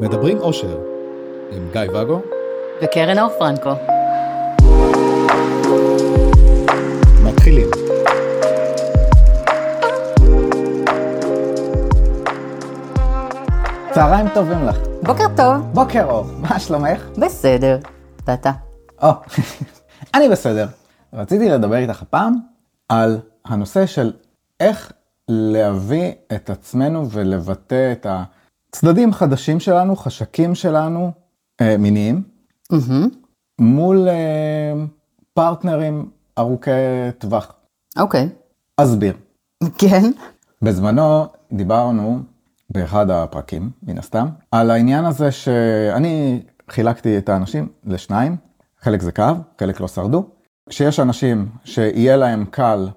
[0.00, 0.78] מדברים אושר
[1.50, 2.20] עם גיא ואגו
[2.82, 3.72] וקרן אור פרנקו.
[7.24, 7.66] מתחילים.
[13.94, 14.78] צהריים טובים לך.
[15.02, 15.56] בוקר טוב.
[15.72, 17.04] בוקר אור, מה שלומך?
[17.18, 17.78] בסדר.
[18.26, 18.50] ואתה?
[19.02, 19.10] או,
[20.14, 20.66] אני בסדר.
[21.12, 22.34] רציתי לדבר איתך הפעם
[22.88, 24.12] על הנושא של
[24.60, 24.92] איך
[25.28, 28.06] להביא את עצמנו ולבטא את
[28.74, 31.12] הצדדים החדשים שלנו, חשקים שלנו,
[31.60, 32.22] אה, מיניים,
[32.70, 33.08] מהמם.
[33.58, 34.72] מול אה,
[35.34, 36.70] פרטנרים ארוכי
[37.18, 37.52] טווח.
[37.98, 38.28] אוקיי.
[38.76, 39.14] אסביר.
[39.78, 40.10] כן?
[40.62, 42.20] בזמנו דיברנו
[42.70, 48.36] באחד הפרקים, מן הסתם, על העניין הזה שאני חילקתי את האנשים לשניים,
[48.80, 50.26] חלק זה כאב, חלק לא שרדו.
[50.70, 52.88] שיש אנשים שיהיה להם קל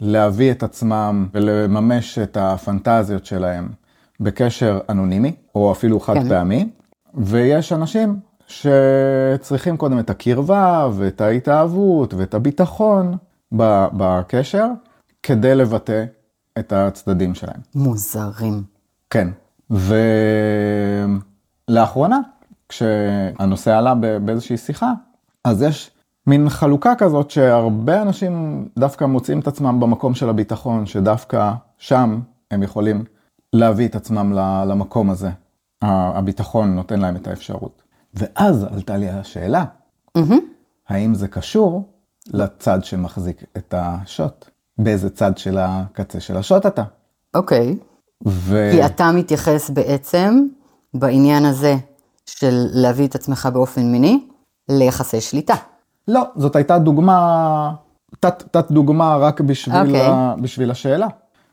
[0.00, 3.68] להביא את עצמם ולממש את הפנטזיות שלהם
[4.20, 6.28] בקשר אנונימי, או אפילו חד כן.
[6.28, 6.68] פעמי,
[7.14, 13.16] ויש אנשים שצריכים קודם את הקרבה ואת ההתאהבות ואת הביטחון
[13.56, 14.66] ב- בקשר,
[15.22, 16.04] כדי לבטא
[16.58, 17.60] את הצדדים שלהם.
[17.74, 18.62] מוזרים.
[19.10, 19.28] כן.
[21.68, 22.20] ולאחרונה,
[22.68, 24.92] כשהנושא עלה באיזושהי שיחה,
[25.44, 25.90] אז יש
[26.26, 32.62] מין חלוקה כזאת שהרבה אנשים דווקא מוצאים את עצמם במקום של הביטחון, שדווקא שם הם
[32.62, 33.04] יכולים
[33.52, 34.32] להביא את עצמם
[34.68, 35.30] למקום הזה.
[35.82, 37.82] הביטחון נותן להם את האפשרות.
[38.14, 39.64] ואז עלתה לי השאלה,
[40.16, 40.38] מהמם.
[40.88, 41.88] האם זה קשור
[42.26, 44.44] לצד שמחזיק את השוט?
[44.78, 46.82] באיזה צד של הקצה של השוט אתה?
[47.34, 47.76] אוקיי.
[48.26, 48.70] ו...
[48.72, 50.46] כי אתה מתייחס בעצם
[50.94, 51.76] בעניין הזה
[52.26, 54.26] של להביא את עצמך באופן מיני
[54.68, 55.54] ליחסי שליטה.
[56.08, 57.74] לא, זאת הייתה דוגמה,
[58.20, 60.06] תת, תת דוגמה רק בשביל, אוקיי.
[60.06, 61.08] ה, בשביל השאלה.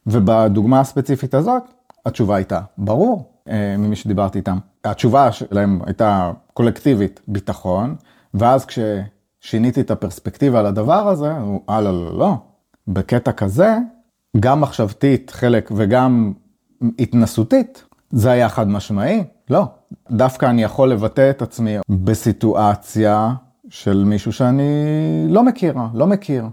[0.08, 1.64] ובדוגמה הספציפית הזאת,
[2.06, 4.58] התשובה הייתה ברור אה, ממי שדיברתי איתם.
[4.84, 7.96] התשובה שלהם הייתה קולקטיבית, ביטחון,
[8.34, 12.36] ואז כששיניתי את הפרספקטיבה על הדבר הזה, אמרו, אה, לא, לא, לא.
[12.88, 13.78] בקטע כזה,
[14.40, 16.34] גם מחשבתית חלק וגם
[17.00, 19.24] התנסותית, זה היה חד משמעי.
[19.50, 19.66] לא,
[20.12, 23.34] דווקא אני יכול לבטא את עצמי בסיטואציה
[23.70, 24.64] של מישהו שאני
[25.28, 26.46] לא מכירה, לא מכיר.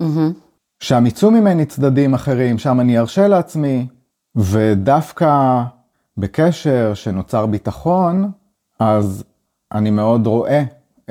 [0.00, 0.32] מהמם.
[0.80, 3.86] שם יצאו ממני צדדים אחרים, שם אני ארשה לעצמי,
[4.36, 5.62] ודווקא
[6.16, 8.30] בקשר שנוצר ביטחון,
[8.80, 9.24] אז
[9.72, 10.62] אני מאוד רואה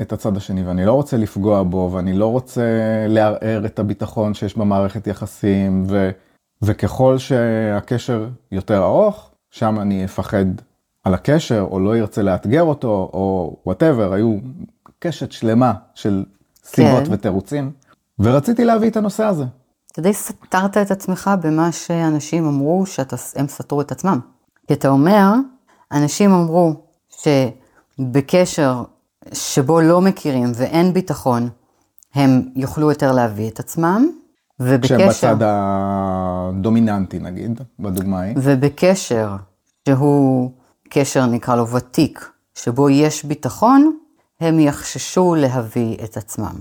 [0.02, 2.64] את הצד השני, ואני לא רוצה לפגוע בו, ואני לא רוצה
[3.08, 6.10] לערער את הביטחון שיש במערכת יחסים, ו,
[6.62, 10.46] וככל שהקשר יותר ארוך, שם אני אפחד
[11.04, 14.38] על הקשר, או לא ארצה לאתגר אותו, או וואטאבר, היו
[15.00, 16.24] קשת שלמה של
[16.64, 17.14] סיבות כן.
[17.14, 17.72] ותירוצים,
[18.20, 19.46] ורציתי להביא את הנושא הזה.
[19.94, 24.20] אתה די סתרת את עצמך במה שאנשים אמרו שהם סתרו את עצמם.
[24.68, 25.34] כי אתה אומר,
[25.92, 26.74] אנשים אמרו
[27.10, 28.84] שבקשר
[29.34, 31.50] שבו לא מכירים ואין ביטחון,
[32.16, 34.08] הם יוכלו יותר להביא את עצמם,
[34.60, 38.36] כשהם ובקשר, בצד הדומיננטי נגיד, בדוגמה ההיא.
[38.38, 39.36] ובקשר
[39.88, 40.52] שהוא
[40.90, 43.98] קשר נקרא לו ותיק, שבו יש ביטחון,
[44.40, 46.56] הם יחששו להביא את עצמם.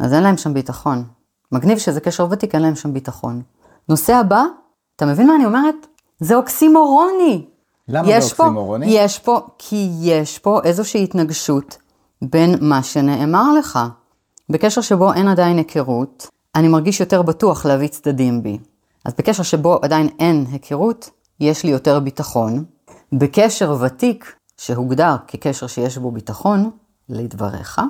[0.00, 1.04] אז אין להם שם ביטחון.
[1.52, 3.42] מגניב שזה קשר ותיק, אין להם שם ביטחון.
[3.88, 4.44] נושא הבא,
[4.96, 5.86] אתה מבין מה אני אומרת?
[6.20, 7.44] זה אוקסימורוני.
[7.88, 8.86] למה זה פה- אוקסימורוני?
[8.88, 11.76] יש פה, כי יש פה איזושהי התנגשות
[12.22, 13.78] בין מה שנאמר לך.
[14.50, 18.58] בקשר שבו אין עדיין היכרות, אני מרגיש יותר בטוח להביא צדדים בי.
[19.04, 22.64] אז בקשר שבו עדיין אין היכרות, יש לי יותר ביטחון.
[23.12, 26.70] בקשר ותיק, שהוגדר כקשר שיש בו ביטחון,
[27.08, 27.80] לדבריך,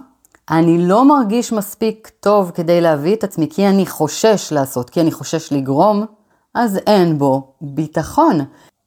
[0.50, 5.12] אני לא מרגיש מספיק טוב כדי להביא את עצמי, כי אני חושש לעשות, כי אני
[5.12, 6.06] חושש לגרום,
[6.54, 8.40] אז אין בו ביטחון.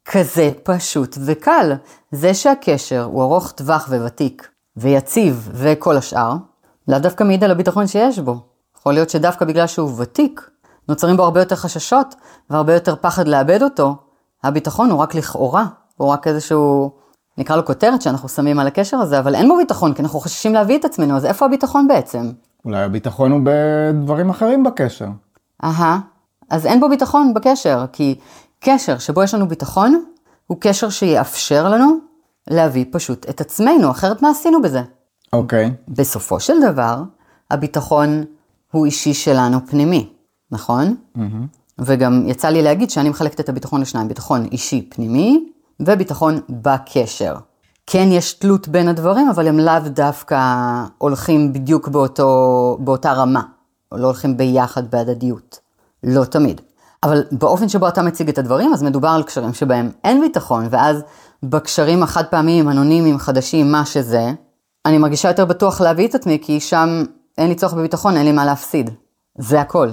[0.04, 1.72] כזה פשוט וקל.
[2.12, 6.34] זה שהקשר הוא ארוך טווח וותיק, ויציב וכל השאר,
[6.88, 8.36] לאו דווקא מעיד על הביטחון שיש בו.
[8.78, 10.50] יכול להיות שדווקא בגלל שהוא ותיק,
[10.88, 12.14] נוצרים בו הרבה יותר חששות
[12.50, 13.94] והרבה יותר פחד לאבד אותו.
[14.44, 16.90] הביטחון הוא רק לכאורה, הוא רק איזשהו,
[17.38, 20.54] נקרא לו כותרת שאנחנו שמים על הקשר הזה, אבל אין בו ביטחון, כי אנחנו חוששים
[20.54, 22.32] להביא את עצמנו, אז איפה הביטחון בעצם?
[22.64, 25.08] אולי הביטחון הוא בדברים אחרים בקשר.
[25.64, 25.98] אהה,
[26.50, 28.18] אז אין בו ביטחון בקשר, כי
[28.60, 30.04] קשר שבו יש לנו ביטחון,
[30.46, 31.98] הוא קשר שיאפשר לנו
[32.50, 34.82] להביא פשוט את עצמנו, אחרת מה עשינו בזה?
[35.32, 37.02] אוקיי, בסופו של דבר,
[37.50, 38.24] הביטחון
[38.72, 40.08] הוא אישי שלנו פנימי,
[40.50, 40.94] נכון?
[41.78, 45.48] וגם יצא לי להגיד שאני מחלקת את הביטחון לשניים, ביטחון אישי פנימי
[45.80, 47.34] וביטחון בקשר.
[47.86, 50.38] כן יש תלות בין הדברים, אבל הם לאו דווקא
[50.98, 53.42] הולכים בדיוק באותו, באותה רמה,
[53.92, 55.58] או לא הולכים ביחד בהדדיות.
[56.02, 56.60] לא תמיד.
[57.02, 61.02] אבל באופן שבו אתה מציג את הדברים, אז מדובר על קשרים שבהם אין ביטחון, ואז
[61.42, 64.32] בקשרים החד פעמיים, אנונימיים, חדשים, מה שזה,
[64.86, 67.04] אני מרגישה יותר בטוח להביא את עצמי, כי שם
[67.38, 68.90] אין לי צורך בביטחון, אין לי מה להפסיד.
[69.38, 69.90] זה הכל.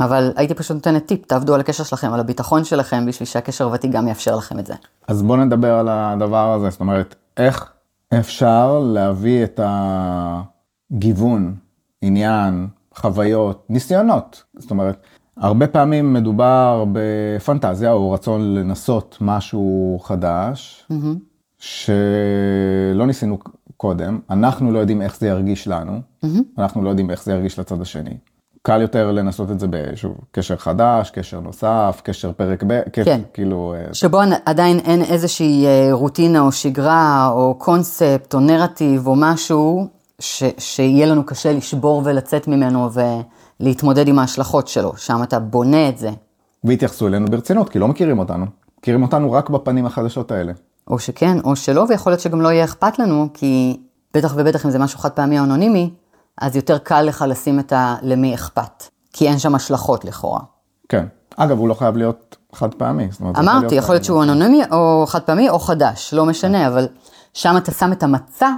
[0.00, 3.90] אבל הייתי פשוט נותנת טיפ, תעבדו על הקשר שלכם, על הביטחון שלכם, בשביל שהקשר הוותיק
[3.92, 4.74] גם יאפשר לכם את זה.
[5.08, 7.72] אז בואו נדבר על הדבר הזה, זאת אומרת, איך
[8.20, 9.60] אפשר להביא את
[10.90, 11.54] הגיוון,
[12.02, 14.42] עניין, חוויות, ניסיונות.
[14.58, 14.96] זאת אומרת,
[15.36, 21.18] הרבה פעמים מדובר בפנטזיה או רצון לנסות משהו חדש, Mm-hmm.
[21.58, 23.38] שלא ניסינו
[23.76, 26.28] קודם, אנחנו לא יודעים איך זה ירגיש לנו, Mm-hmm.
[26.58, 28.16] אנחנו לא יודעים איך זה ירגיש לצד השני.
[28.62, 33.20] קל יותר לנסות את זה באיזשהו קשר חדש, קשר נוסף, קשר פרק ב', כן.
[33.32, 39.14] כאילו, אה, שבו עדיין אין איזושהי אה, רוטינה או שגרה או קונספט או נרטיב או
[39.16, 39.86] משהו
[40.18, 42.88] ש, שיהיה לנו קשה לשבור ולצאת ממנו
[43.60, 46.10] ולהתמודד עם ההשלכות שלו, שם אתה בונה את זה.
[46.64, 48.46] והתייחסו אלינו ברצינות, כי לא מכירים אותנו.
[48.78, 50.52] מכירים אותנו רק בפנים החדשות האלה.
[50.88, 53.80] או שכן, או שלא, ויכול להיות שגם לא יהיה אכפת לנו, כי
[54.14, 55.90] בטח ובטח אם זה משהו חד פעמי או אנונימי,
[56.40, 57.96] אז יותר קל לך לשים את ה...
[58.02, 60.40] למי אכפת, כי אין שם השלכות לכאורה.
[60.88, 61.06] כן.
[61.36, 63.08] אגב, הוא לא חייב להיות חד פעמי.
[63.20, 66.88] אומרת, אמרתי, יכול להיות שהוא אנונימי או חד פעמי או חדש, לא משנה, אבל
[67.34, 68.50] שם אתה שם את המצע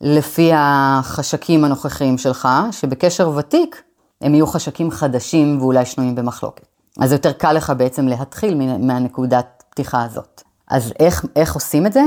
[0.00, 3.82] לפי החשקים הנוכחיים שלך, שבקשר ותיק
[4.20, 6.66] הם יהיו חשקים חדשים ואולי שנויים במחלוקת.
[7.00, 10.42] אז יותר קל לך בעצם להתחיל מהנקודת פתיחה הזאת.
[10.68, 12.02] אז איך, איך עושים את זה?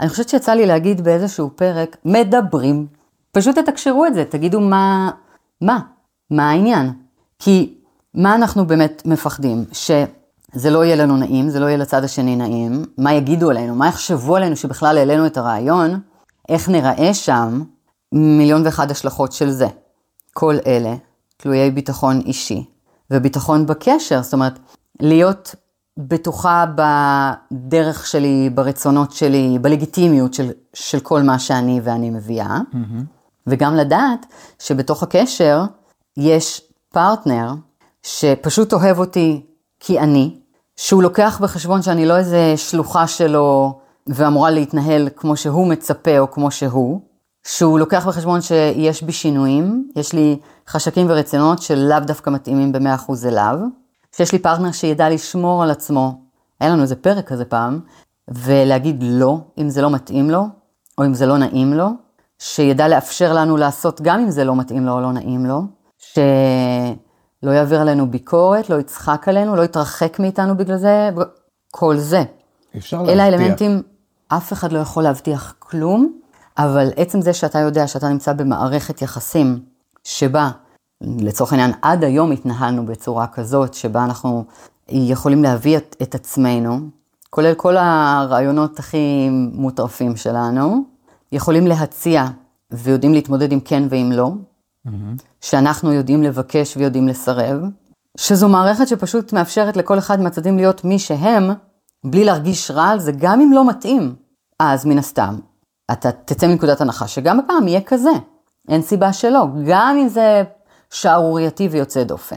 [0.00, 2.99] אני חושבת שיצא לי להגיד באיזשהו פרק, מדברים.
[3.32, 5.10] פשוט תתקשרו את זה, תגידו מה,
[5.60, 5.78] מה,
[6.30, 6.92] מה העניין.
[7.38, 7.74] כי
[8.14, 9.64] מה אנחנו באמת מפחדים?
[9.72, 13.88] שזה לא יהיה לנו נעים, זה לא יהיה לצד השני נעים, מה יגידו עלינו, מה
[13.88, 16.00] יחשבו עלינו שבכלל העלינו את הרעיון,
[16.48, 17.62] איך נראה שם,
[18.12, 19.66] מיליון ואחד השלכות של זה.
[20.32, 20.94] כל אלה
[21.36, 22.64] תלויי ביטחון אישי
[23.10, 24.58] וביטחון בקשר, זאת אומרת,
[25.00, 25.54] להיות
[25.98, 32.58] בטוחה בדרך שלי, ברצונות שלי, בלגיטימיות של, של כל מה שאני ואני מביאה,
[33.50, 34.26] וגם לדעת
[34.58, 35.62] שבתוך הקשר
[36.16, 36.62] יש
[36.92, 37.52] פרטנר
[38.02, 39.46] שפשוט אוהב אותי
[39.80, 40.36] כי אני,
[40.76, 46.50] שהוא לוקח בחשבון שאני לא איזה שלוחה שלו ואמורה להתנהל כמו שהוא מצפה או כמו
[46.50, 47.00] שהוא,
[47.46, 50.38] שהוא לוקח בחשבון שיש בי שינויים, יש לי
[50.68, 53.58] חשקים ורצונות שלאו דווקא מתאימים ב-100% אליו,
[54.16, 56.20] שיש לי פרטנר שידע לשמור על עצמו,
[56.60, 57.80] היה לנו איזה פרק כזה פעם,
[58.28, 60.46] ולהגיד לא, אם זה לא מתאים לו,
[60.98, 61.88] או אם זה לא נעים לו,
[62.40, 65.62] שידע לאפשר לנו לעשות גם אם זה לא מתאים לו או לא נעים לו,
[65.98, 71.10] שלא יעביר עלינו ביקורת, לא יצחק עלינו, לא יתרחק מאיתנו בגלל זה,
[71.70, 72.22] כל זה.
[72.76, 73.40] אפשר אלה להבטיח.
[73.40, 73.82] האלמנטים,
[74.28, 76.12] אף אחד לא יכול להבטיח כלום,
[76.58, 79.58] אבל עצם זה שאתה יודע שאתה נמצא במערכת יחסים
[80.04, 80.50] שבה,
[81.00, 84.44] לצורך העניין, עד היום התנהלנו בצורה כזאת, שבה אנחנו
[84.88, 86.78] יכולים להביא את, את עצמנו,
[87.30, 90.84] כולל כל הרעיונות הכי מוטרפים שלנו,
[91.32, 92.26] יכולים להציע
[92.70, 94.32] ויודעים להתמודד עם כן ועם לא,
[95.40, 97.62] שאנחנו יודעים לבקש ויודעים לסרב,
[98.16, 101.50] שזו מערכת שפשוט מאפשרת לכל אחד מהצדדים להיות מי שהם,
[102.04, 104.14] בלי להרגיש רע על זה, גם אם לא מתאים.
[104.58, 105.38] אז מן הסתם,
[105.92, 108.10] אתה תצא מנקודת הנחה שגם הפעם יהיה כזה.
[108.68, 110.42] אין סיבה שלא, גם אם זה
[110.90, 112.36] שערורייתי ויוצא דופן.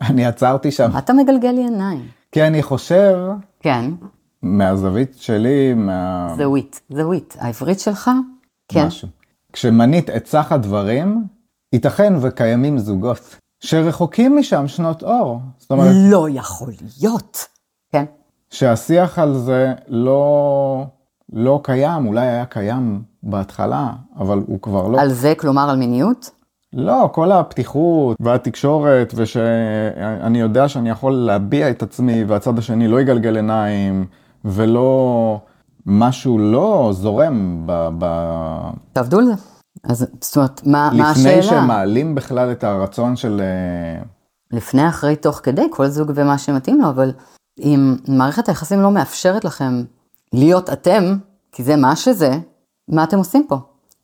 [0.00, 2.08] אני עצרתי שם, אתה מגלגל לי עיניים.
[2.32, 3.18] כי אני חושב,
[3.60, 3.90] כן,
[4.42, 6.28] מהזווית שלי, מה...
[6.36, 7.34] זה וויט, זה וויט.
[7.38, 8.10] העברית שלך?
[8.68, 8.86] כן.
[8.86, 9.08] משהו.
[9.52, 11.24] כשמנית את סך הדברים,
[11.72, 15.40] ייתכן וקיימים זוגות שרחוקים משם שנות אור.
[15.58, 17.46] זאת אומרת, לא יכול להיות.
[17.92, 18.04] כן.
[18.50, 20.86] שהשיח על זה לא,
[21.32, 25.00] לא קיים, אולי היה קיים בהתחלה, אבל הוא כבר לא.
[25.00, 26.30] על זה, כלומר על מיניות?
[26.72, 33.36] לא, כל הפתיחות והתקשורת, ושאני יודע שאני יכול להביע את עצמי, והצד השני לא יגלגל
[33.36, 34.06] עיניים,
[34.44, 35.38] ולא...
[35.86, 37.88] משהו לא זורם ב...
[37.98, 38.06] ב...
[38.92, 39.32] תעבדו על זה.
[39.84, 41.38] אז זאת אומרת, מה, מה השאלה?
[41.38, 43.40] לפני שמעלים בכלל את הרצון של...
[43.40, 44.02] אה,
[44.50, 47.12] לפני, אחרי, תוך כדי, כל זוג ומה שמתאים לו, אבל
[47.58, 49.82] אם מערכת היחסים לא מאפשרת לכם
[50.32, 51.16] להיות אתם,
[51.52, 52.38] כי זה מה שזה,
[52.88, 53.56] מה אתם עושים פה?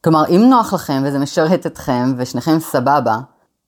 [0.04, 3.18] כלומר, אם נוח לכם וזה משרת אתכם ושניכם סבבה,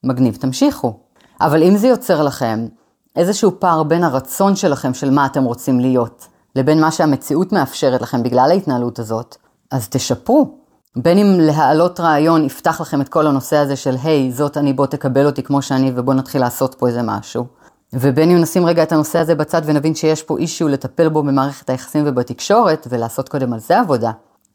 [0.03, 0.99] מגניב, תמשיכו.
[1.41, 2.67] אבל אם זה יוצר לכם
[3.15, 8.23] איזשהו פער בין הרצון שלכם של מה אתם רוצים להיות, לבין מה שהמציאות מאפשרת לכם
[8.23, 9.37] בגלל ההתנהלות הזאת,
[9.71, 10.57] אז תשפרו.
[10.95, 14.85] בין אם להעלות רעיון יפתח לכם את כל הנושא הזה של היי, זאת אני, בוא
[14.85, 17.45] תקבל אותי כמו שאני ובוא נתחיל לעשות פה איזה משהו.
[17.93, 21.69] ובין אם נשים רגע את הנושא הזה בצד ונבין שיש פה אישיו לטפל בו במערכת
[21.69, 24.11] היחסים ובתקשורת ולעשות קודם על זה עבודה,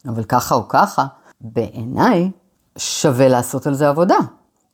[0.08, 1.06] אבל ככה או ככה,
[1.40, 2.30] בעיניי
[2.78, 4.16] שווה לעשות על זה עבודה.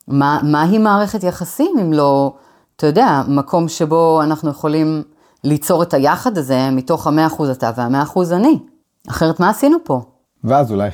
[0.08, 2.34] מה, מהי מערכת יחסים אם לא,
[2.76, 5.02] אתה יודע, מקום שבו אנחנו יכולים
[5.44, 8.58] ליצור את היחד הזה מתוך המאה אחוז אתה והמאה אחוז אני.
[9.08, 10.00] אחרת מה עשינו פה?
[10.44, 10.90] ואז אולי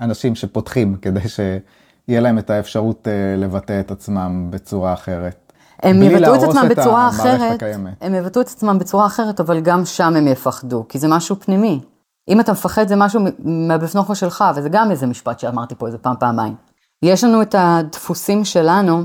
[0.00, 5.52] אנשים שפותחים כדי שיהיה להם את האפשרות אה, לבטא את עצמם בצורה אחרת.
[5.82, 7.92] הם יבטאו את עצמם את בצורה אחרת, הקיימת.
[8.00, 11.80] הם יבטאו את עצמם בצורה אחרת, אבל גם שם הם יפחדו, כי זה משהו פנימי.
[12.28, 16.14] אם אתה מפחד זה משהו מהבפנוכו שלך, וזה גם איזה משפט שאמרתי פה איזה פעם,
[16.20, 16.54] פעמיים.
[17.02, 19.04] יש לנו את הדפוסים שלנו,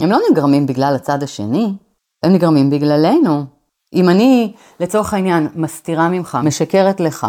[0.00, 1.74] הם לא נגרמים בגלל הצד השני,
[2.22, 3.57] הם נגרמים בגללנו.
[3.94, 7.26] אם אני, לצורך העניין, מסתירה ממך, משקרת לך,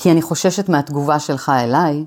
[0.00, 2.04] כי אני חוששת מהתגובה שלך אליי,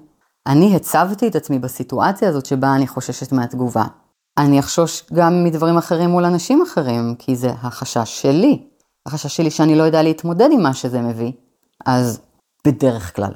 [0.47, 3.83] אני הצבתי את עצמי בסיטואציה הזאת שבה אני חוששת מהתגובה.
[4.37, 8.67] אני אחשוש גם מדברים אחרים מול אנשים אחרים, כי זה החשש שלי.
[9.05, 11.31] החשש שלי שאני לא יודע להתמודד עם מה שזה מביא.
[11.85, 12.19] אז
[12.67, 13.31] בדרך כלל,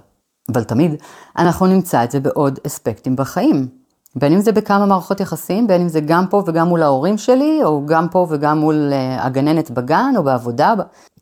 [0.54, 0.92] אבל תמיד,
[1.38, 3.81] אנחנו נמצא את זה בעוד אספקטים בחיים.
[4.16, 7.60] בין אם זה בכמה מערכות יחסים, בין אם זה גם פה וגם מול ההורים שלי,
[7.64, 10.74] או גם פה וגם מול אה, הגננת בגן, או בעבודה,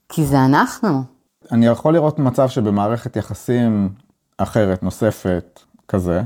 [0.10, 1.03] כי זה אנחנו.
[1.51, 3.89] אני יכול לראות מצב שבמערכת יחסים
[4.38, 6.22] אחרת, נוספת, כזה,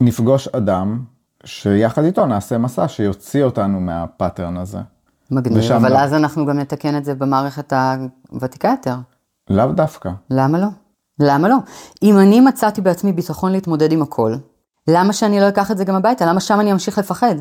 [0.00, 1.02] נפגוש אדם
[1.44, 4.78] שיחד איתו נעשה מסע שיוציא אותנו מהפאטרן הזה.
[5.30, 5.96] מגניב, אבל גם.
[5.96, 7.72] אז אנחנו גם נתקן את זה במערכת
[8.30, 8.94] הוותיקה יותר.
[9.50, 10.10] לאו דווקא.
[10.30, 10.66] למה לא?
[11.20, 11.56] למה לא?
[12.02, 14.34] אם אני מצאתי בעצמי ביטחון להתמודד עם הכל,
[14.88, 16.26] למה שאני לא אקח את זה גם הביתה?
[16.26, 17.34] למה שם אני אמשיך לפחד?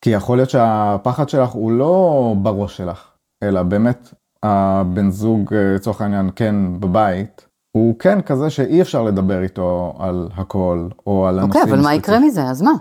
[0.00, 3.04] כי יכול להיות שהפחד שלך הוא לא בראש שלך,
[3.42, 9.42] אלא באמת הבן זוג, אה, לצורך העניין, כן בבית, הוא כן כזה שאי אפשר לדבר
[9.42, 12.18] איתו על הכל, או על הנושאים אוקיי, אבל מה יקרה.
[12.18, 12.44] מזה?
[12.44, 12.72] אז מה?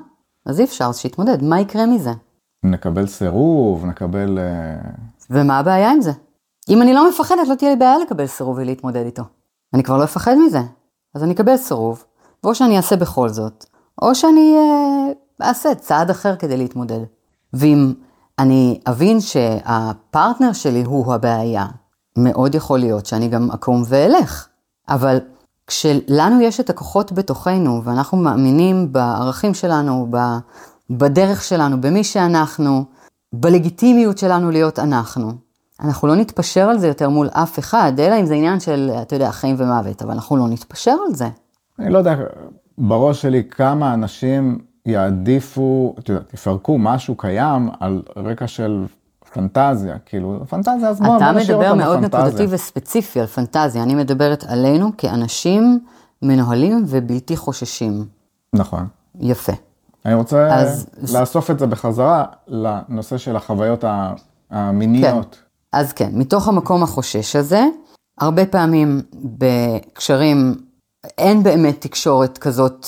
[0.46, 1.44] אז אי אפשר, אז שיתמודד.
[1.44, 2.12] מה יקרה מזה?
[2.64, 4.40] נקבל סירוב, נקבל...
[4.40, 4.92] אה,
[5.30, 6.12] ומה הבעיה עם זה?
[6.70, 9.24] אם אני לא מפחדת, לא תהיה לי בעיה לקבל סירוב ולהתמודד איתו.
[9.74, 10.62] אני כבר לא אפחד מזה.
[11.16, 12.04] אז אני אקבל סירוב,
[12.44, 13.66] ואו שאני אעשה בכל זאת,
[14.02, 17.00] או שאני אה, אעשה צעד אחר כדי להתמודד.
[17.54, 17.94] ואם
[18.40, 21.66] אני אבין שהפרטנר שלי הוא הבעיה,
[22.18, 24.48] מאוד יכול להיות שאני גם אקום ואלך.
[24.90, 25.18] אבל
[25.68, 30.08] כשלנו יש את הכוחות בתוכנו, ואנחנו מאמינים בערכים שלנו,
[30.90, 32.86] בדרך שלנו, במי שאנחנו,
[33.34, 35.32] בלגיטימיות שלנו להיות אנחנו,
[35.80, 39.16] אנחנו לא נתפשר על זה יותר מול אף אחד, אלא אם זה עניין של, אתה
[39.16, 41.30] יודע, חיים ומוות, אבל אנחנו לא נתפשר על זה.
[41.80, 42.16] אני לא יודע,
[42.78, 48.86] בראש שלי כמה אנשים יעדיפו, את יודעת, יפרקו משהו קיים על רקע של
[49.34, 52.24] פנטזיה, כאילו, פנטזיה, אז בוא, אתה בוא נשאיר מדבר אותה מאוד בפנטזיה.
[52.26, 55.80] נקודתי וספציפי על פנטזיה, אני מדברת עלינו כאנשים
[56.22, 58.06] מנוהלים ובלתי חוששים.
[58.54, 58.88] נכון.
[59.20, 59.54] יפה.
[60.06, 63.84] אני רוצה אז- לאסוף את זה בחזרה לנושא של החוויות
[64.52, 65.40] המיניות.
[65.74, 67.66] אז כן, מתוך המקום החושש הזה,
[68.20, 70.56] הרבה פעמים בקשרים
[71.18, 72.88] אין באמת תקשורת כזאת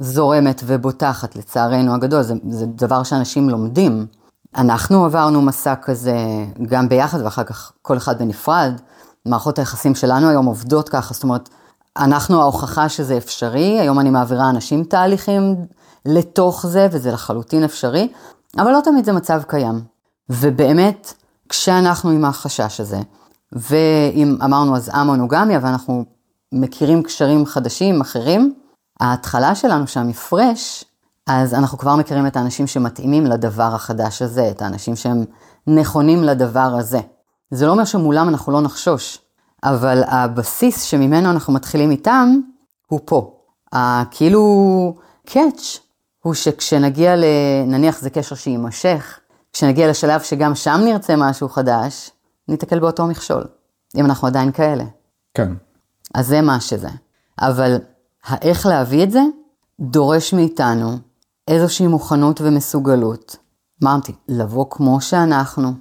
[0.00, 4.06] זורמת ובוטחת, לצערנו הגדול, זה, זה דבר שאנשים לומדים.
[4.56, 6.16] אנחנו עברנו מסע כזה
[6.68, 8.72] גם ביחד ואחר כך כל אחד בנפרד.
[9.26, 11.48] מערכות היחסים שלנו היום עובדות ככה, זאת אומרת,
[11.96, 15.56] אנחנו ההוכחה שזה אפשרי, היום אני מעבירה אנשים תהליכים
[16.06, 18.08] לתוך זה וזה לחלוטין אפשרי,
[18.58, 19.80] אבל לא תמיד זה מצב קיים.
[20.30, 21.14] ובאמת,
[21.48, 23.00] כשאנחנו עם החשש הזה,
[23.52, 26.04] ואם אמרנו אז המונוגמיה ואנחנו
[26.52, 28.54] מכירים קשרים חדשים אחרים,
[29.00, 30.84] ההתחלה שלנו שהמפרש,
[31.26, 35.24] אז אנחנו כבר מכירים את האנשים שמתאימים לדבר החדש הזה, את האנשים שהם
[35.66, 37.00] נכונים לדבר הזה.
[37.50, 39.18] זה לא אומר שמולם אנחנו לא נחשוש,
[39.64, 42.40] אבל הבסיס שממנו אנחנו מתחילים איתם,
[42.86, 43.34] הוא פה.
[43.72, 44.94] הכאילו
[45.26, 45.78] קאץ'
[46.22, 47.24] הוא שכשנגיע ל...
[47.66, 49.18] נניח זה קשר שיימשך,
[49.52, 52.10] כשנגיע לשלב שגם שם נרצה משהו חדש,
[52.48, 53.44] ניתקל באותו מכשול,
[53.96, 54.84] אם אנחנו עדיין כאלה.
[55.34, 55.52] כן.
[56.14, 56.88] אז זה מה שזה.
[57.40, 57.76] אבל
[58.24, 59.20] האיך להביא את זה,
[59.80, 60.98] דורש מאיתנו
[61.48, 63.36] איזושהי מוכנות ומסוגלות.
[63.82, 65.72] אמרתי, לבוא כמו שאנחנו,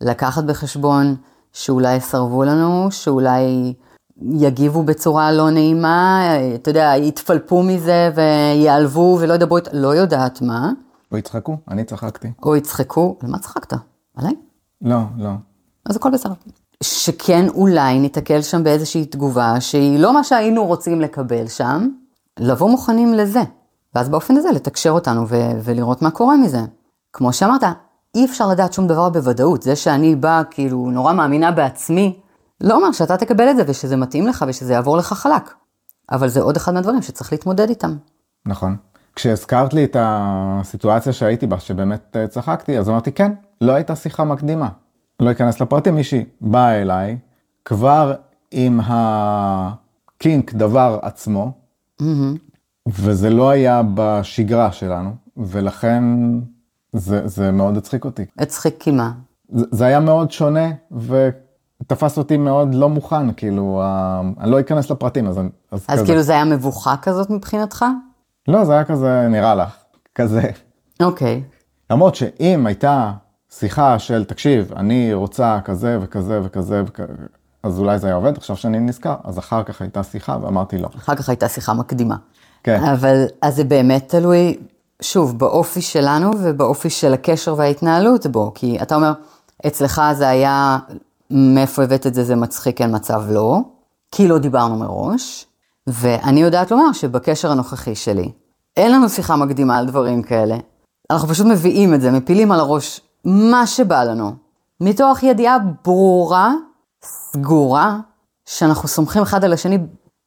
[0.00, 1.16] לקחת בחשבון
[1.52, 3.74] שאולי יסרבו לנו, שאולי
[4.22, 6.22] יגיבו בצורה לא נעימה,
[6.54, 10.72] אתה יודע, יתפלפו מזה ויעלבו ולא ידברו, לא יודעת מה,
[11.12, 12.32] או יצחקו, אני צחקתי.
[12.42, 13.76] או יצחקו, על מה צחקת?
[14.16, 14.34] עליי?
[14.82, 15.30] לא, לא.
[15.84, 16.32] אז הכל בסדר.
[16.82, 21.88] שכן אולי ניתקל שם באיזושהי תגובה שהיא לא מה שהיינו רוצים לקבל שם,
[22.38, 23.42] לבוא מוכנים לזה.
[23.94, 26.60] ואז באופן הזה לתקשר אותנו ו- ולראות מה קורה מזה.
[27.12, 27.62] כמו שאמרת,
[28.14, 29.62] אי אפשר לדעת שום דבר בוודאות.
[29.62, 32.20] זה שאני באה כאילו נורא מאמינה בעצמי,
[32.60, 35.54] לא אומר שאתה תקבל את זה ושזה מתאים לך ושזה יעבור לך חלק.
[36.12, 37.96] אבל זה עוד אחד מהדברים שצריך להתמודד איתם.
[38.46, 38.76] נכון.
[39.14, 44.24] כשהזכרת לי את הסיטואציה שהייתי בה, שבאמת אה, צחקתי, אז אמרתי, כן, לא הייתה שיחה
[44.24, 44.68] מקדימה.
[45.20, 47.16] לא אכנס לפרטים, מישהי באה אליי,
[47.64, 48.14] כבר
[48.50, 51.52] עם הקינק דבר עצמו,
[52.86, 56.04] וזה לא היה בשגרה שלנו, ולכן
[56.92, 58.24] זה, זה מאוד הצחיק אותי.
[58.38, 59.12] הצחיק כי מה?
[59.48, 60.66] זה, זה היה מאוד שונה,
[61.86, 65.96] תפס אותי מאוד לא מוכן, כאילו, ה- אני לא אכנס לפרטים, אז, אני- אז, אז
[65.98, 66.06] כזה.
[66.06, 67.84] כאילו זה היה מבוכה כזאת מבחינתך?
[68.48, 69.76] לא, זה היה כזה, נראה לך,
[70.14, 70.42] כזה.
[71.02, 71.42] אוקיי.
[71.90, 73.12] למרות שאם הייתה
[73.52, 77.00] שיחה של, תקשיב, אני רוצה כזה וכזה וכזה, וכ...
[77.62, 80.88] אז אולי זה היה עובד, עכשיו שאני נזכר, אז אחר כך הייתה שיחה ואמרתי לא.
[80.96, 82.16] אחר כך הייתה שיחה מקדימה.
[82.62, 82.84] כן.
[82.84, 84.56] אבל אז זה באמת תלוי,
[85.02, 88.52] שוב, באופי שלנו ובאופי של הקשר וההתנהלות בו.
[88.54, 89.12] כי אתה אומר,
[89.66, 90.78] אצלך זה היה,
[91.30, 93.60] מאיפה הבאת את זה, זה מצחיק, אין מצב לא.
[94.12, 95.46] כי לא דיברנו מראש.
[95.86, 98.30] ואני יודעת לומר שבקשר הנוכחי שלי,
[98.76, 100.56] אין לנו שיחה מקדימה על דברים כאלה.
[101.10, 104.32] אנחנו פשוט מביאים את זה, מפילים על הראש מה שבא לנו.
[104.80, 106.54] מתוך ידיעה ברורה,
[107.04, 107.98] סגורה,
[108.44, 109.78] שאנחנו סומכים אחד על השני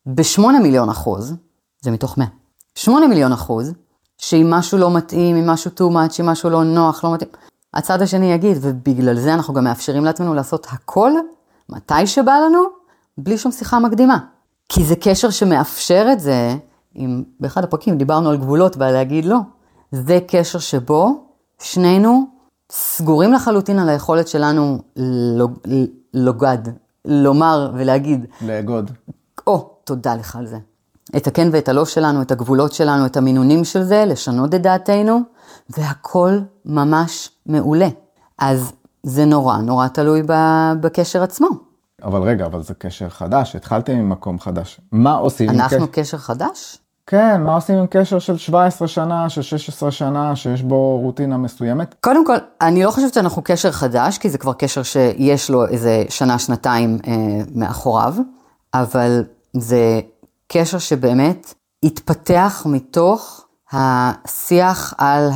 [0.06, 1.36] בשמונה מיליון אחוז,
[1.82, 2.28] זה מתוך 100.
[2.76, 3.74] 8 מיליון אחוז,
[4.18, 7.30] שאם משהו לא מתאים, אם משהו too much, אם משהו לא נוח, לא מתאים,
[7.74, 11.12] הצד השני יגיד, ובגלל זה אנחנו גם מאפשרים לעצמנו לעשות הכל,
[11.70, 12.64] מתי שבא לנו,
[13.18, 14.18] בלי שום שיחה מקדימה.
[14.70, 16.56] כי זה קשר שמאפשר את זה,
[16.96, 19.38] אם באחד הפרקים דיברנו על גבולות ועל להגיד לא,
[19.92, 21.24] זה קשר שבו
[21.62, 22.39] שנינו
[22.72, 24.82] סגורים לחלוטין על היכולת שלנו
[25.38, 25.60] לוג,
[26.14, 26.58] לוגד,
[27.06, 28.92] לומר ולהגיד, לאגוד.
[29.48, 30.58] או, תודה לך על זה.
[31.18, 35.20] את הכן ואת הלא שלנו, את הגבולות שלנו, את המינונים של זה, לשנות את דעתנו,
[35.70, 37.88] והכל ממש מעולה.
[38.38, 38.72] אז
[39.04, 40.22] זה נורא נורא תלוי
[40.82, 41.48] בקשר עצמו.
[42.04, 44.82] אבל רגע, אבל זה קשר חדש, התחלתם ממקום חדש.
[44.92, 46.02] מה עושים עם אנחנו קשר?
[46.02, 46.78] קשר חדש?
[47.12, 51.96] כן, מה עושים עם קשר של 17 שנה, של 16 שנה, שיש בו רוטינה מסוימת?
[52.02, 56.04] קודם כל, אני לא חושבת שאנחנו קשר חדש, כי זה כבר קשר שיש לו איזה
[56.10, 57.14] שנה, שנתיים אה,
[57.56, 58.16] מאחוריו,
[58.74, 59.24] אבל
[59.54, 60.00] זה
[60.48, 65.30] קשר שבאמת התפתח מתוך השיח על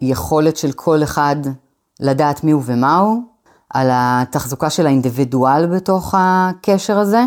[0.00, 1.36] היכולת של כל אחד
[2.00, 3.22] לדעת מי הוא ומה הוא,
[3.70, 7.24] על התחזוקה של האינדיבידואל בתוך הקשר הזה.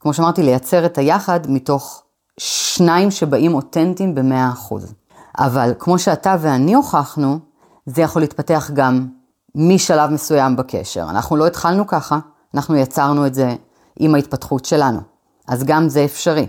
[0.00, 2.03] כמו שאמרתי, לייצר את היחד מתוך
[2.38, 4.94] שניים שבאים אותנטיים במאה אחוז.
[5.38, 7.38] אבל כמו שאתה ואני הוכחנו,
[7.86, 9.06] זה יכול להתפתח גם
[9.54, 11.06] משלב מסוים בקשר.
[11.10, 12.18] אנחנו לא התחלנו ככה,
[12.54, 13.54] אנחנו יצרנו את זה
[13.98, 15.00] עם ההתפתחות שלנו.
[15.48, 16.46] אז גם זה אפשרי.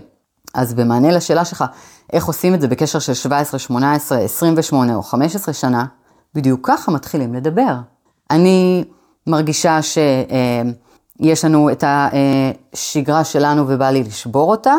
[0.54, 1.64] אז במענה לשאלה שלך,
[2.12, 5.84] איך עושים את זה בקשר של 17, 18, 28 או 15 שנה,
[6.34, 7.76] בדיוק ככה מתחילים לדבר.
[8.30, 8.84] אני
[9.26, 14.74] מרגישה שיש לנו את השגרה שלנו ובא לי לשבור אותה,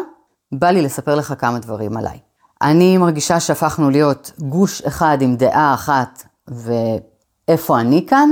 [0.51, 2.19] בא לי לספר לך כמה דברים עליי.
[2.61, 8.29] אני מרגישה שהפכנו להיות גוש אחד עם דעה אחת ואיפה אני כאן,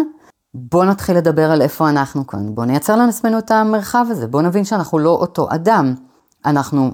[0.53, 4.65] בוא נתחיל לדבר על איפה אנחנו כאן, בוא נייצר לעצמנו את המרחב הזה, בוא נבין
[4.65, 5.95] שאנחנו לא אותו אדם.
[6.45, 6.91] אנחנו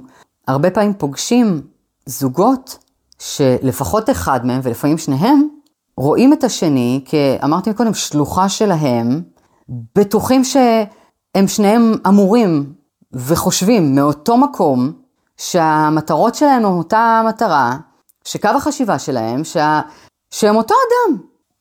[0.48, 1.62] הרבה פעמים פוגשים
[2.06, 2.78] זוגות
[3.20, 5.48] שלפחות אחד מהם ולפעמים שניהם
[5.98, 9.22] רואים את השני, כאמרתי קודם, שלוחה שלהם,
[9.96, 12.74] בטוחים שהם שניהם אמורים
[13.14, 15.01] וחושבים מאותו מקום,
[15.42, 17.78] שהמטרות שלהם הם אותה מטרה,
[18.24, 19.82] שקו החשיבה שלהם, שה...
[20.32, 21.18] שהם אותו אדם.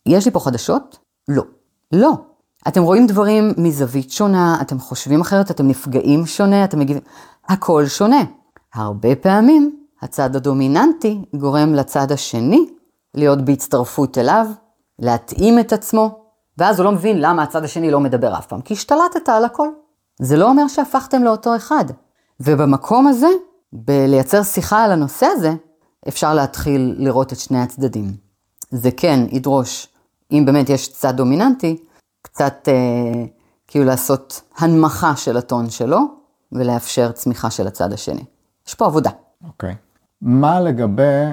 [0.07, 0.99] יש לי פה חדשות?
[1.29, 1.43] לא.
[1.93, 2.13] לא.
[2.69, 7.03] אתם רואים דברים מזווית שונה, אתם חושבים אחרת, אתם נפגעים שונה, אתם מגיבים...
[7.49, 8.21] הכל שונה.
[8.75, 12.67] הרבה פעמים הצד הדומיננטי גורם לצד השני
[13.15, 14.47] להיות בהצטרפות אליו,
[14.99, 16.25] להתאים את עצמו,
[16.59, 19.69] ואז הוא לא מבין למה הצד השני לא מדבר אף פעם, כי השתלטת על הכל.
[20.21, 21.85] זה לא אומר שהפכתם לאותו אחד.
[22.41, 23.29] ובמקום הזה,
[23.73, 25.53] בלייצר שיחה על הנושא הזה,
[26.09, 28.13] אפשר להתחיל לראות את שני הצדדים.
[28.71, 29.89] זה כן ידרוש,
[30.33, 31.77] אם באמת יש צד דומיננטי,
[32.23, 33.25] קצת אה,
[33.67, 35.99] כאילו לעשות הנמכה של הטון שלו,
[36.53, 38.25] ולאפשר צמיחה של הצד השני.
[38.69, 39.11] יש פה עבודה.
[39.45, 39.75] אוקיי.
[40.23, 41.25] מה לגבי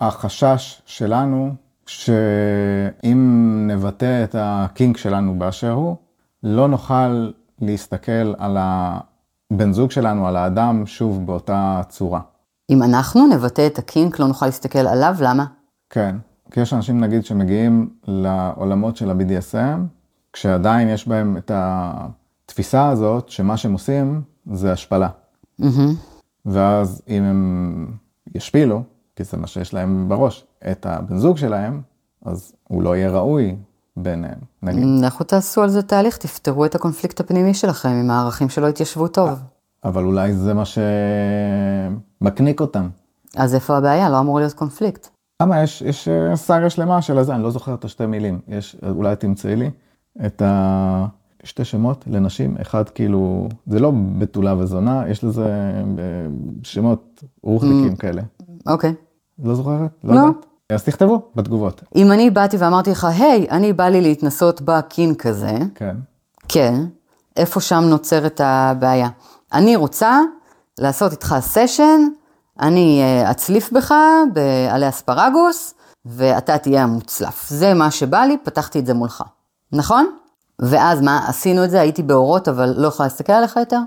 [0.00, 1.54] החשש שלנו,
[1.86, 5.96] שאם נבטא את הקינק שלנו באשר הוא,
[6.42, 8.56] לא נוכל להסתכל על
[9.50, 12.20] הבן זוג שלנו, על האדם, שוב באותה צורה.
[12.70, 15.44] אם אנחנו נבטא את הקינק, לא נוכל להסתכל עליו, למה?
[15.90, 16.16] כן,
[16.50, 19.80] כי יש אנשים נגיד שמגיעים לעולמות של ה-BDSM,
[20.32, 25.08] כשעדיין יש בהם את התפיסה הזאת שמה שהם עושים זה השפלה.
[25.58, 25.94] מהמם.
[26.46, 27.86] ואז אם הם
[28.34, 28.82] ישפילו,
[29.16, 31.82] כי זה מה שיש להם בראש, את הבן זוג שלהם,
[32.24, 33.56] אז הוא לא יהיה ראוי
[33.96, 34.84] ביניהם, נגיד.
[35.04, 39.30] לכו תעשו על זה תהליך, תפתרו את הקונפליקט הפנימי שלכם עם הערכים שלא התיישבו טוב.
[39.84, 40.62] אבל אולי זה מה
[42.20, 42.88] שמקניק אותם.
[43.36, 44.10] אז איפה הבעיה?
[44.10, 45.08] לא אמור להיות קונפליקט.
[45.42, 48.76] למה יש, יש אה, סאגה שלמה של הזה, אני לא זוכר את השתי מילים, יש,
[48.88, 49.70] אולי תמצאי לי
[50.26, 56.26] את השתי שמות לנשים, אחד כאילו, זה לא בתולה וזונה, יש לזה אה,
[56.62, 58.22] שמות רוחניקים כאלה.
[58.66, 58.94] אוקיי.
[59.44, 59.90] לא זוכרת?
[60.04, 60.14] לא.
[60.14, 60.46] יודעת?
[60.72, 61.82] אז תכתבו בתגובות.
[61.96, 65.96] אם אני באתי ואמרתי לך, היי, אני בא לי להתנסות בקינק הזה, כן.
[66.48, 66.74] כן,
[67.36, 69.08] איפה שם נוצרת הבעיה.
[69.52, 70.20] אני רוצה
[70.78, 72.00] לעשות איתך סשן,
[72.60, 73.94] אני אה, אצליף בך
[74.32, 75.74] בעלי אספרגוס,
[76.06, 77.48] ואתה תהיה המוצלף.
[77.48, 79.22] זה מה שבא לי, פתחתי את זה מולך.
[79.72, 80.06] נכון?
[80.58, 83.80] ואז מה, עשינו את זה, הייתי באורות, אבל לא יכולה להסתכל עליך יותר?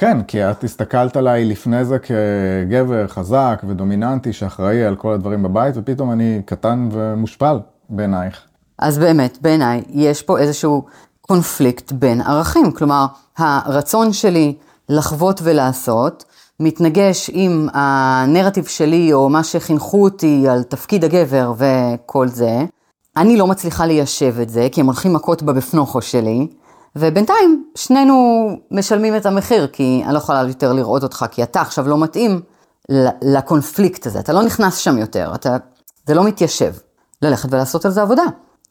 [0.00, 5.74] כן, כי את הסתכלת עליי לפני זה כגבר חזק ודומיננטי שאחראי על כל הדברים בבית,
[5.76, 7.58] ופתאום אני קטן ומושפל
[7.88, 8.40] בעינייך.
[8.78, 10.84] אז באמת, בעיניי, יש פה איזשהו
[11.20, 12.72] קונפליקט בין ערכים.
[12.72, 14.54] כלומר, הרצון שלי
[14.88, 16.24] לחוות ולעשות,
[16.60, 22.64] מתנגש עם הנרטיב שלי, או מה שחינכו אותי על תפקיד הגבר וכל זה.
[23.16, 26.46] אני לא מצליחה ליישב את זה, כי הם הולכים מכות בבפנוכו שלי,
[26.96, 31.88] ובינתיים שנינו משלמים את המחיר, כי אני לא יכולה יותר לראות אותך, כי אתה עכשיו
[31.88, 32.40] לא מתאים
[33.22, 35.56] לקונפליקט הזה, אתה לא נכנס שם יותר, אתה,
[36.06, 36.72] זה לא מתיישב.
[37.22, 38.22] ללכת ולעשות על זה עבודה.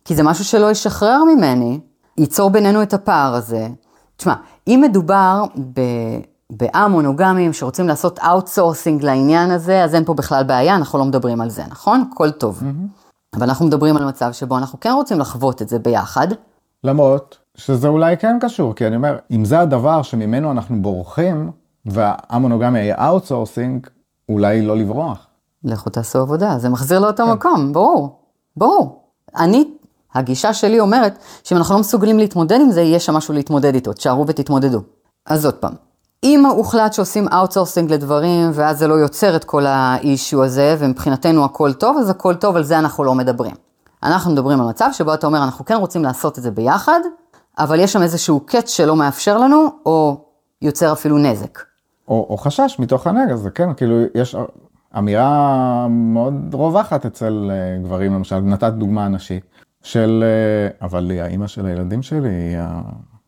[0.05, 1.79] כי זה משהו שלא ישחרר ממני,
[2.17, 3.67] ייצור בינינו את הפער הזה.
[4.17, 4.33] תשמע,
[4.67, 5.81] אם מדובר ב...
[6.51, 11.49] באמונוגמים שרוצים לעשות outsourcing לעניין הזה, אז אין פה בכלל בעיה, אנחנו לא מדברים על
[11.49, 12.09] זה, נכון?
[12.13, 12.59] הכל טוב.
[12.59, 13.35] Mm-hmm.
[13.37, 16.27] אבל אנחנו מדברים על מצב שבו אנחנו כן רוצים לחוות את זה ביחד.
[16.83, 21.51] למרות שזה אולי כן קשור, כי אני אומר, אם זה הדבר שממנו אנחנו בורחים,
[21.85, 23.87] והמונוגמיה היא outsourcing,
[24.29, 25.27] אולי לא לברוח.
[25.63, 27.31] לכו תעשו עבודה, זה מחזיר לאותו כן.
[27.31, 28.19] מקום, ברור,
[28.57, 29.03] ברור.
[29.37, 29.71] אני,
[30.13, 33.93] הגישה שלי אומרת שאם אנחנו לא מסוגלים להתמודד עם זה, יש שם משהו להתמודד איתו,
[33.93, 34.81] תשארו ותתמודדו.
[35.25, 35.73] אז עוד פעם,
[36.23, 41.45] אם הוחלט שעושים outsourcing לדברים, ואז זה לא יוצר את כל ה issue הזה, ומבחינתנו
[41.45, 43.55] הכל טוב, אז הכל טוב, על זה אנחנו לא מדברים.
[44.03, 46.99] אנחנו מדברים על מצב שבו אתה אומר, אנחנו כן רוצים לעשות את זה ביחד,
[47.59, 50.25] אבל יש שם איזשהו קאץ' שלא מאפשר לנו, או
[50.61, 51.59] יוצר אפילו נזק.
[52.07, 54.35] או, או חשש מתוך הנגע, זה כן, כאילו, יש
[54.97, 59.43] אמירה מאוד רווחת אצל אה, גברים, למשל, נתת דוגמה נשית,
[59.81, 62.81] של, אה, אבל היא האימא של הילדים שלי, היא ה...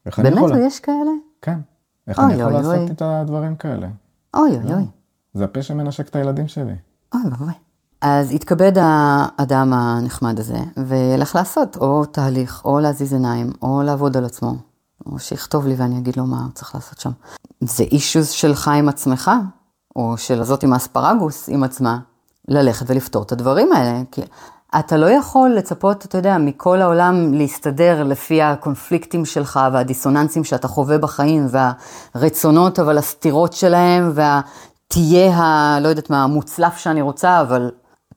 [0.06, 0.56] איך אני יכולה?
[0.56, 0.68] באמת?
[0.68, 1.12] יש כאלה?
[1.42, 1.60] כן.
[2.08, 2.92] איך אני יכול לעשות אוי.
[2.92, 3.88] את הדברים כאלה?
[4.34, 4.74] אוי אוי לא.
[4.74, 4.84] אוי.
[5.34, 6.76] זה הפה שמנשק את הילדים שלי.
[7.14, 7.54] אוי ואבוי.
[8.02, 14.26] אז יתכבד האדם הנחמד הזה, וילך לעשות או תהליך, או להזיז עיניים, או לעבוד על
[14.26, 14.54] עצמו,
[15.06, 17.12] או שיכתוב לי ואני אגיד לו מה הוא צריך לעשות שם.
[17.62, 19.32] זה אישוז שלך עם עצמך,
[19.96, 22.00] או של הזאת עם האספרגוס עם עצמה,
[22.48, 24.02] ללכת ולפתור את הדברים האלה.
[24.12, 24.22] כי
[24.80, 30.98] אתה לא יכול לצפות, אתה יודע, מכל העולם להסתדר לפי הקונפליקטים שלך והדיסוננסים שאתה חווה
[30.98, 31.48] בחיים,
[32.16, 35.80] והרצונות, אבל הסתירות שלהם, והתהיה ה...
[35.80, 37.72] לא יודעת מה, המוצלף שאני רוצה, אבל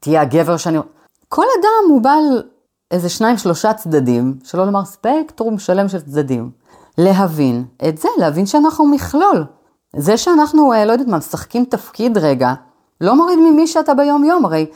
[0.04, 0.78] תהיה הגבר שאני...
[1.28, 2.42] כל אדם הוא בעל
[2.90, 6.50] איזה שניים, שלושה צדדים, שלא לומר ספקטרום שלם של צדדים.
[6.98, 9.44] להבין את זה, להבין שאנחנו מכלול.
[9.96, 12.54] זה שאנחנו, אה, לא יודעת מה, משחקים תפקיד רגע,
[13.00, 14.66] לא מוריד ממי שאתה ביום יום, הרי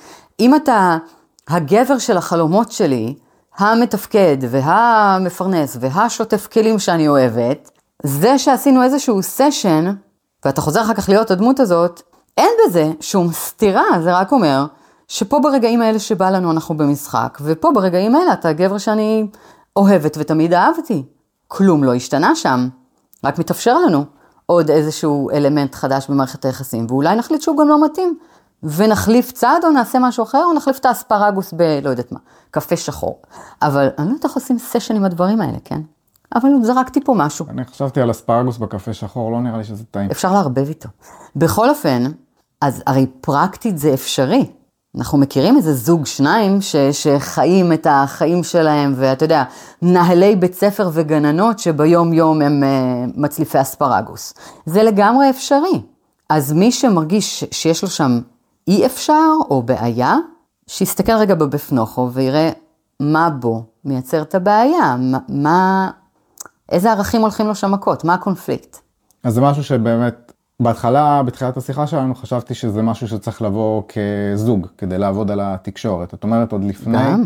[0.40, 0.96] אם אתה
[1.48, 3.14] הגבר של החלומות שלי,
[3.58, 7.70] המתפקד והמפרנס והשוטף כלים שאני אוהבת,
[8.02, 9.92] זה שעשינו איזשהו סשן,
[10.44, 12.02] ואתה חוזר אחר כך להיות הדמות הזאת,
[12.36, 14.66] אין בזה שום סתירה, זה רק אומר
[15.08, 19.26] שפה ברגעים האלה שבא לנו אנחנו במשחק, ופה ברגעים האלה אתה הגבר שאני
[19.76, 21.04] אוהבת ותמיד אהבתי.
[21.48, 22.68] כלום לא השתנה שם,
[23.24, 24.04] רק מתאפשר לנו
[24.46, 28.18] עוד איזשהו אלמנט חדש במערכת היחסים, ואולי נחליט שהוא גם לא מתאים,
[28.62, 31.62] ונחליף צד או נעשה משהו אחר, או נחליף את האספרגוס ב...
[31.82, 32.18] לא יודעת מה,
[32.50, 33.22] קפה שחור.
[33.62, 35.80] אבל אני לא יודעת איך עושים סשן עם הדברים האלה, כן?
[36.34, 37.46] אבל זרקתי פה משהו.
[37.48, 40.10] אני חשבתי על אספרגוס בקפה שחור, לא נראה לי שזה טעים.
[40.10, 40.88] אפשר לערבב איתו.
[41.36, 42.04] בכל אופן,
[42.60, 44.50] אז הרי פרקטית זה אפשרי.
[44.96, 49.44] אנחנו מכירים איזה זוג שניים ש, שחיים את החיים שלהם, ואתה יודע,
[49.82, 54.34] מנהלי בית ספר וגננות שביום יום הם uh, מצליפי אספרגוס.
[54.66, 55.82] זה לגמרי אפשרי.
[56.28, 58.20] אז מי שמרגיש שיש לו שם
[58.68, 60.16] אי אפשר או בעיה,
[60.66, 62.50] שיסתכל רגע בבפנוכו ויראה
[63.00, 64.96] מה בו מייצר את הבעיה,
[65.28, 65.90] מה,
[66.72, 68.76] איזה ערכים הולכים לו שם מכות, מה הקונפליקט.
[69.24, 70.27] אז זה משהו שבאמת,
[70.62, 76.14] בהתחלה, בתחילת השיחה שלנו, חשבתי שזה משהו שצריך לבוא כזוג, כדי לעבוד על התקשורת.
[76.14, 76.98] את אומרת עוד לפני...
[76.98, 77.24] גם.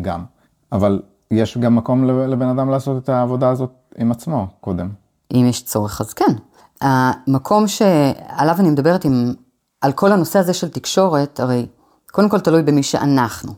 [0.00, 0.24] גם.
[0.72, 4.88] אבל יש גם מקום לבן אדם לעשות את העבודה הזאת עם עצמו קודם.
[5.34, 6.34] אם יש צורך, אז כן.
[6.80, 9.34] המקום שעליו אני מדברת עם
[9.80, 11.66] על כל הנושא הזה של תקשורת, הרי
[12.12, 13.52] קודם כל תלוי במי שאנחנו.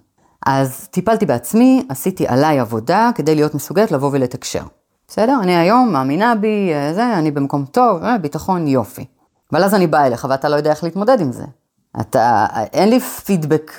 [0.46, 4.62] אז טיפלתי בעצמי, עשיתי עליי עבודה כדי להיות מסוגלת לבוא ולתקשר.
[5.10, 5.38] בסדר?
[5.42, 9.04] אני היום מאמינה בי, אה, זה, אני במקום טוב, אה, ביטחון, יופי.
[9.52, 11.44] אבל אז אני באה אליך ואתה לא יודע איך להתמודד עם זה.
[12.00, 13.72] אתה, אין לי פידבק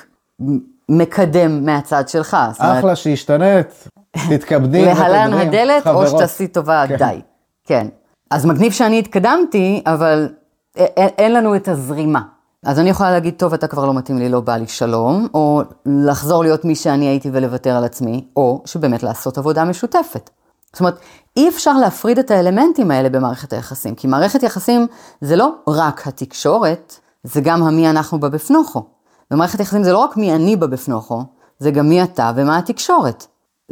[0.89, 2.37] מקדם מהצד שלך.
[2.57, 3.87] אחלה שהשתנית,
[4.29, 6.07] תתכבדי להלן הדלת, חברות.
[6.07, 6.95] או שתעשי טובה, כן.
[6.95, 7.21] די.
[7.65, 7.87] כן.
[8.31, 10.29] אז מגניב שאני התקדמתי, אבל
[10.95, 12.21] אין לנו את הזרימה.
[12.65, 15.61] אז אני יכולה להגיד, טוב, אתה כבר לא מתאים לי, לא בא לי שלום, או
[15.85, 20.29] לחזור להיות מי שאני הייתי ולוותר על עצמי, או שבאמת לעשות עבודה משותפת.
[20.73, 20.99] זאת אומרת,
[21.37, 24.87] אי אפשר להפריד את האלמנטים האלה במערכת היחסים, כי מערכת יחסים
[25.21, 28.85] זה לא רק התקשורת, זה גם המי אנחנו בבפנוכו.
[29.31, 31.23] במערכת יחסים זה לא רק מי אני בבפנוכו,
[31.59, 33.27] זה גם מי אתה ומה התקשורת.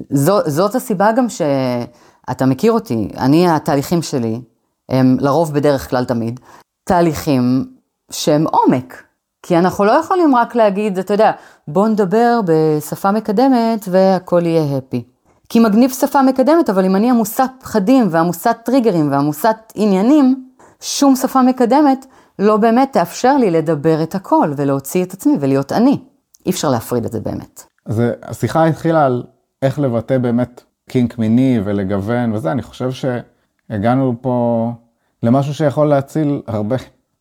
[0.09, 4.41] זו, זאת הסיבה גם שאתה מכיר אותי, אני, התהליכים שלי,
[4.89, 6.39] הם לרוב בדרך כלל תמיד,
[6.83, 7.65] תהליכים
[8.11, 9.03] שהם עומק.
[9.43, 11.31] כי אנחנו לא יכולים רק להגיד, אתה יודע,
[11.67, 15.03] בוא נדבר בשפה מקדמת והכל יהיה הפי.
[15.49, 20.49] כי מגניב שפה מקדמת, אבל אם אני עמוסת פחדים ועמוסת טריגרים ועמוסת עניינים,
[20.81, 22.05] שום שפה מקדמת
[22.39, 25.97] לא באמת תאפשר לי לדבר את הכל ולהוציא את עצמי ולהיות אני.
[26.45, 27.63] אי אפשר להפריד את זה באמת.
[27.85, 29.23] אז השיחה התחילה על
[29.61, 34.71] איך לבטא באמת קינק מיני ולגוון וזה, אני חושב שהגענו פה
[35.23, 36.75] למשהו שיכול להציל הרבה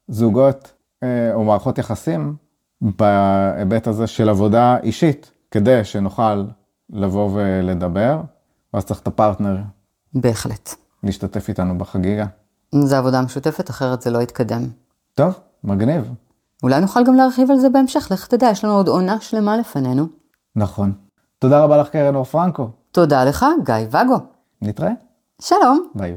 [0.09, 2.35] זוגות אה, או מערכות יחסים
[2.81, 6.45] בהיבט הזה של עבודה אישית, כדי שנוכל
[6.90, 8.20] לבוא ולדבר,
[8.74, 9.57] ואז צריך את הפרטנר.
[10.14, 10.74] בהחלט.
[11.03, 12.27] להשתתף איתנו בחגיגה.
[12.74, 14.62] זה עבודה משותפת, אחרת זה לא יתקדם.
[15.14, 16.12] טוב, מגניב.
[16.62, 20.07] אולי נוכל גם להרחיב על זה בהמשך, לך תדע, יש לנו עוד עונה שלמה לפנינו.
[20.57, 20.92] נכון.
[21.38, 22.70] תודה רבה לך קרן אור פרנקו.
[22.92, 24.16] תודה לך, גיא ואגו.
[24.62, 24.92] נתראה.
[25.42, 25.88] שלום.
[25.94, 26.16] ביי.